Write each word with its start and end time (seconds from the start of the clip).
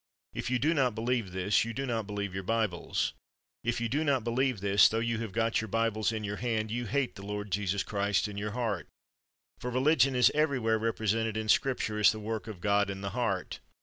If 0.33 0.49
you 0.49 0.57
do 0.57 0.73
not 0.73 0.95
believe 0.95 1.31
this, 1.31 1.63
you 1.63 1.73
do 1.75 1.85
not 1.85 2.07
believe 2.07 2.33
your 2.33 2.41
Bibles. 2.41 3.13
If 3.63 3.79
you 3.79 3.87
do 3.87 4.03
not 4.03 4.23
believe 4.23 4.59
this, 4.59 4.89
tho 4.89 4.97
you 4.97 5.19
have 5.19 5.31
got 5.31 5.61
your 5.61 5.67
Bibles 5.67 6.11
in 6.11 6.23
your 6.23 6.37
hand, 6.37 6.71
you 6.71 6.87
hate 6.87 7.13
the 7.13 7.21
Lord 7.23 7.51
Jesus 7.51 7.83
Christ 7.83 8.27
in 8.27 8.35
your 8.35 8.53
heart; 8.53 8.87
for 9.59 9.69
religion 9.69 10.15
is 10.15 10.31
everywhere 10.33 10.79
represented 10.79 11.37
in 11.37 11.47
Scripture 11.49 11.99
as 11.99 12.11
the 12.11 12.19
work 12.19 12.47
of 12.47 12.61
God 12.61 12.89
in 12.89 13.01
the 13.01 13.11
heart. 13.11 13.59